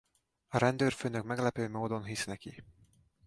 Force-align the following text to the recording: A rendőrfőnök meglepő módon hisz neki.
A 0.49 0.57
rendőrfőnök 0.57 1.23
meglepő 1.23 1.69
módon 1.69 2.03
hisz 2.03 2.25
neki. 2.25 2.63